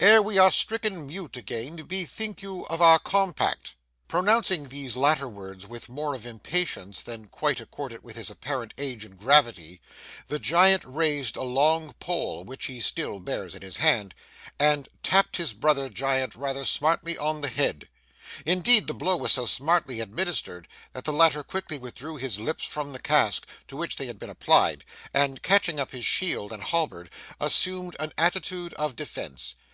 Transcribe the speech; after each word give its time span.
Ere 0.00 0.20
we 0.20 0.36
are 0.36 0.50
stricken 0.50 1.06
mute 1.06 1.36
again, 1.38 1.76
bethink 1.76 2.42
you 2.42 2.64
of 2.66 2.80
our 2.82 2.98
compact.' 2.98 3.74
Pronouncing 4.08 4.68
these 4.68 4.96
latter 4.96 5.28
words 5.28 5.66
with 5.66 5.88
more 5.88 6.14
of 6.14 6.26
impatience 6.26 7.02
than 7.02 7.28
quite 7.28 7.60
accorded 7.60 8.02
with 8.02 8.16
his 8.16 8.30
apparent 8.30 8.74
age 8.78 9.04
and 9.04 9.18
gravity, 9.18 9.80
the 10.28 10.38
Giant 10.38 10.82
raised 10.84 11.36
a 11.36 11.42
long 11.42 11.92
pole 12.00 12.42
(which 12.44 12.66
he 12.66 12.80
still 12.80 13.20
bears 13.20 13.54
in 13.54 13.62
his 13.62 13.78
hand) 13.78 14.14
and 14.58 14.88
tapped 15.02 15.36
his 15.38 15.52
brother 15.52 15.88
Giant 15.90 16.34
rather 16.34 16.64
smartly 16.64 17.16
on 17.16 17.42
the 17.42 17.48
head; 17.48 17.88
indeed, 18.44 18.86
the 18.88 18.94
blow 18.94 19.16
was 19.16 19.32
so 19.32 19.46
smartly 19.46 20.00
administered, 20.00 20.68
that 20.94 21.04
the 21.04 21.12
latter 21.12 21.42
quickly 21.42 21.78
withdrew 21.78 22.16
his 22.16 22.38
lips 22.38 22.64
from 22.64 22.92
the 22.92 22.98
cask, 22.98 23.46
to 23.68 23.76
which 23.76 23.96
they 23.96 24.06
had 24.06 24.18
been 24.18 24.30
applied, 24.30 24.84
and, 25.14 25.42
catching 25.42 25.78
up 25.78 25.92
his 25.92 26.04
shield 26.04 26.52
and 26.52 26.64
halberd, 26.64 27.08
assumed 27.40 27.94
an 28.00 28.12
attitude 28.18 28.72
of 28.74 28.96
defence. 28.96 29.54